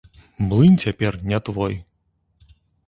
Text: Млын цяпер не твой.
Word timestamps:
Млын 0.47 0.79
цяпер 0.85 1.19
не 1.33 1.43
твой. 1.51 1.79